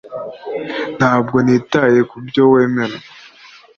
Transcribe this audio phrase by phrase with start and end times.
[0.97, 2.97] Ntabwo nitaye kubyo wemera